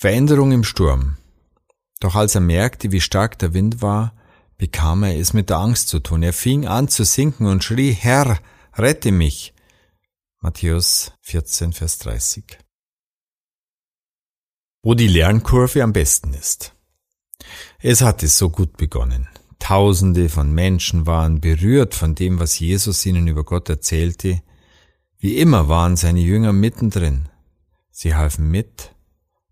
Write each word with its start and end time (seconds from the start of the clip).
Veränderung 0.00 0.52
im 0.52 0.62
Sturm. 0.62 1.16
Doch 1.98 2.14
als 2.14 2.36
er 2.36 2.40
merkte, 2.40 2.92
wie 2.92 3.00
stark 3.00 3.36
der 3.40 3.52
Wind 3.52 3.82
war, 3.82 4.14
bekam 4.56 5.02
er 5.02 5.18
es 5.18 5.32
mit 5.32 5.50
der 5.50 5.56
Angst 5.56 5.88
zu 5.88 5.98
tun. 5.98 6.22
Er 6.22 6.32
fing 6.32 6.68
an 6.68 6.86
zu 6.86 7.04
sinken 7.04 7.46
und 7.46 7.64
schrie, 7.64 7.90
Herr, 7.90 8.38
rette 8.74 9.10
mich. 9.10 9.54
Matthäus 10.40 11.14
14, 11.22 11.72
Vers 11.72 11.98
30. 11.98 12.44
Wo 14.84 14.94
die 14.94 15.08
Lernkurve 15.08 15.82
am 15.82 15.92
besten 15.92 16.32
ist. 16.32 16.76
Es 17.80 18.00
hatte 18.00 18.28
so 18.28 18.50
gut 18.50 18.76
begonnen. 18.76 19.26
Tausende 19.58 20.28
von 20.28 20.52
Menschen 20.52 21.06
waren 21.06 21.40
berührt 21.40 21.96
von 21.96 22.14
dem, 22.14 22.38
was 22.38 22.60
Jesus 22.60 23.04
ihnen 23.04 23.26
über 23.26 23.42
Gott 23.42 23.68
erzählte. 23.68 24.42
Wie 25.18 25.38
immer 25.38 25.68
waren 25.68 25.96
seine 25.96 26.20
Jünger 26.20 26.52
mittendrin. 26.52 27.28
Sie 27.90 28.14
halfen 28.14 28.48
mit, 28.48 28.94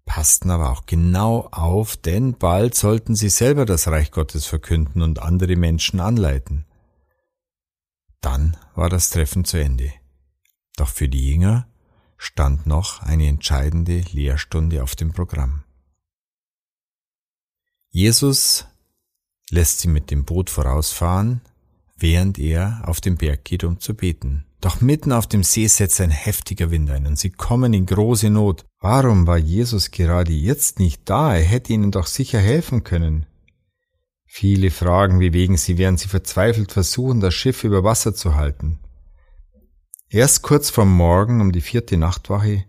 passten 0.07 0.51
aber 0.51 0.71
auch 0.71 0.87
genau 0.87 1.49
auf, 1.51 1.97
denn 1.99 2.39
bald 2.39 2.75
sollten 2.75 3.15
sie 3.15 3.29
selber 3.29 3.67
das 3.67 3.89
Reich 3.89 4.11
Gottes 4.11 4.47
verkünden 4.47 5.03
und 5.03 5.19
andere 5.19 5.57
Menschen 5.57 6.01
anleiten. 6.01 6.65
Dann 8.23 8.57
war 8.75 8.89
das 8.89 9.11
Treffen 9.11 9.45
zu 9.45 9.59
Ende. 9.59 9.93
Doch 10.77 10.89
für 10.89 11.09
die 11.09 11.33
Jünger 11.33 11.69
stand 12.17 12.67
noch 12.67 13.03
eine 13.03 13.27
entscheidende 13.27 14.01
Lehrstunde 14.13 14.83
auf 14.83 14.97
dem 14.97 15.13
Programm. 15.13 15.65
Jesus 17.91 18.67
lässt 19.51 19.81
sie 19.81 19.89
mit 19.89 20.11
dem 20.11 20.25
Boot 20.25 20.51
vorausfahren, 20.51 21.41
während 21.97 22.39
er 22.39 22.83
auf 22.87 23.01
den 23.01 23.17
Berg 23.17 23.45
geht, 23.45 23.65
um 23.65 23.81
zu 23.81 23.95
beten. 23.95 24.45
Doch 24.67 24.81
mitten 24.81 25.13
auf 25.13 25.29
dem 25.29 25.45
See 25.45 25.69
setzt 25.69 26.01
ein 26.01 26.11
heftiger 26.11 26.73
Wind 26.73 26.91
ein 26.91 27.07
und 27.07 27.17
sie 27.21 27.31
kommen 27.31 27.73
in 27.73 27.87
große 27.87 28.31
Not. 28.31 28.65
Warum 28.81 29.29
war 29.29 29.39
Jesus 29.39 29.93
gerade 29.93 30.33
jetzt 30.33 30.81
nicht 30.81 31.03
da? 31.09 31.37
Er 31.37 31.45
hätte 31.45 31.73
ihnen 31.73 31.93
doch 31.93 32.09
sicher 32.09 32.41
helfen 32.41 32.83
können. 32.83 33.27
Viele 34.25 34.73
Fragen 34.73 35.21
bewegen 35.21 35.57
sie, 35.57 35.79
während 35.79 36.01
sie 36.01 36.09
verzweifelt 36.09 36.73
versuchen, 36.73 37.21
das 37.21 37.33
Schiff 37.33 37.63
über 37.63 37.85
Wasser 37.85 38.13
zu 38.13 38.35
halten. 38.35 38.81
Erst 40.09 40.43
kurz 40.43 40.69
vor 40.69 40.85
Morgen 40.85 41.41
um 41.41 41.53
die 41.53 41.61
vierte 41.61 41.97
Nachtwache 41.97 42.65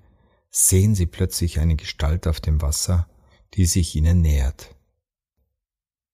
sehen 0.52 0.94
sie 0.94 1.08
plötzlich 1.08 1.60
eine 1.60 1.78
Gestalt 1.78 2.28
auf 2.28 2.40
dem 2.40 2.62
Wasser, 2.62 3.10
die 3.56 3.66
sich 3.66 3.96
ihnen 3.96 4.22
nähert. 4.22 4.76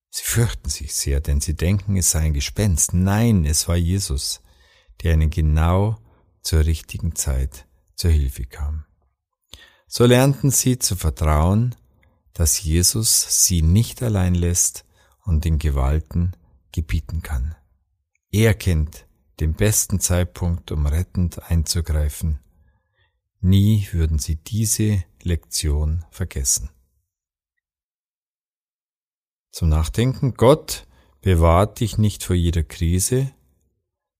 Sie 0.08 0.24
fürchten 0.24 0.70
sich 0.70 0.94
sehr, 0.94 1.20
denn 1.20 1.42
sie 1.42 1.54
denken, 1.54 1.98
es 1.98 2.12
sei 2.12 2.20
ein 2.20 2.32
Gespenst. 2.32 2.94
Nein, 2.94 3.44
es 3.44 3.68
war 3.68 3.76
Jesus, 3.76 4.40
der 5.02 5.14
ihnen 5.14 5.30
genau 5.30 5.98
zur 6.42 6.64
richtigen 6.64 7.14
Zeit 7.14 7.66
zur 7.94 8.10
Hilfe 8.10 8.44
kam. 8.44 8.84
So 9.86 10.06
lernten 10.06 10.50
sie 10.50 10.78
zu 10.78 10.96
vertrauen, 10.96 11.74
dass 12.32 12.62
Jesus 12.62 13.44
sie 13.44 13.62
nicht 13.62 14.02
allein 14.02 14.34
lässt 14.34 14.84
und 15.24 15.44
den 15.44 15.58
Gewalten 15.58 16.32
gebieten 16.72 17.22
kann. 17.22 17.54
Er 18.30 18.54
kennt 18.54 19.06
den 19.40 19.54
besten 19.54 20.00
Zeitpunkt, 20.00 20.72
um 20.72 20.86
rettend 20.86 21.42
einzugreifen. 21.50 22.40
Nie 23.40 23.88
würden 23.92 24.18
sie 24.18 24.36
diese 24.36 25.04
Lektion 25.22 26.04
vergessen 26.10 26.70
zum 29.54 29.68
Nachdenken. 29.68 30.34
Gott 30.34 30.86
bewahrt 31.20 31.80
dich 31.80 31.96
nicht 31.96 32.24
vor 32.24 32.34
jeder 32.34 32.64
Krise, 32.64 33.30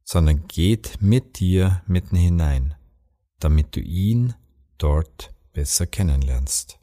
sondern 0.05 0.47
geht 0.47 0.99
mit 1.01 1.41
dir 1.41 1.83
mitten 1.87 2.17
hinein, 2.17 2.75
damit 3.41 3.75
du 3.75 3.81
ihn 3.81 4.35
dort 4.79 5.35
besser 5.53 5.87
kennenlernst. 5.87 6.79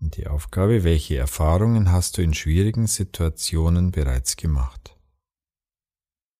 Und 0.00 0.16
die 0.16 0.26
Aufgabe, 0.26 0.84
welche 0.84 1.16
Erfahrungen 1.16 1.92
hast 1.92 2.18
du 2.18 2.22
in 2.22 2.34
schwierigen 2.34 2.86
Situationen 2.86 3.90
bereits 3.90 4.36
gemacht? 4.36 4.97